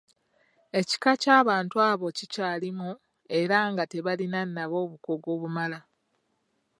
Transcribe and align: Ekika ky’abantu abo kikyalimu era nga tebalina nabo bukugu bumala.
Ekika 0.79 1.11
ky’abantu 1.21 1.75
abo 1.89 2.07
kikyalimu 2.17 2.89
era 3.39 3.57
nga 3.71 3.83
tebalina 3.91 4.39
nabo 4.55 4.79
bukugu 4.91 5.31
bumala. 5.41 5.79